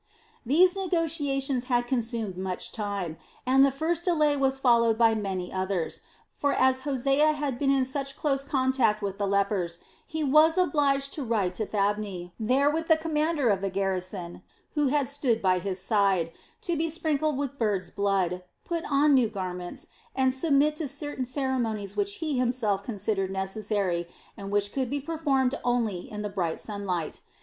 These 0.43 0.75
negotiations 0.75 1.65
had 1.65 1.85
consumed 1.85 2.35
much 2.35 2.71
time, 2.71 3.17
and 3.45 3.63
the 3.63 3.69
first 3.69 4.03
delay 4.03 4.35
was 4.35 4.57
followed 4.57 4.97
by 4.97 5.13
many 5.13 5.53
others; 5.53 6.01
for 6.31 6.53
as 6.53 6.79
Hosea 6.79 7.33
had 7.33 7.59
been 7.59 7.69
in 7.69 7.85
such 7.85 8.17
close 8.17 8.43
contact 8.43 9.03
with 9.03 9.19
the 9.19 9.27
lepers, 9.27 9.77
he 10.07 10.23
was 10.23 10.57
obliged 10.57 11.13
to 11.13 11.23
ride 11.23 11.53
to 11.53 11.67
Thabne, 11.67 12.31
there 12.39 12.67
with 12.67 12.87
the 12.87 12.97
commander 12.97 13.49
of 13.49 13.61
the 13.61 13.69
garrison, 13.69 14.41
who 14.73 14.87
had 14.87 15.07
stood 15.07 15.39
by 15.39 15.59
his 15.59 15.79
side, 15.79 16.31
to 16.63 16.75
be 16.75 16.89
sprinkled 16.89 17.37
with 17.37 17.59
bird's 17.59 17.91
blood, 17.91 18.43
put 18.65 18.83
on 18.91 19.13
new 19.13 19.29
garments, 19.29 19.85
and 20.15 20.33
submit 20.33 20.77
to 20.77 20.87
certain 20.87 21.27
ceremonies 21.27 21.95
which 21.95 22.15
he 22.15 22.39
himself 22.39 22.81
considered 22.81 23.29
necessary 23.29 24.07
and 24.35 24.49
which 24.49 24.73
could 24.73 24.89
be 24.89 24.99
performed 24.99 25.53
only 25.63 26.09
in 26.11 26.23
the 26.23 26.27
bright 26.27 26.59
sunlight. 26.59 27.21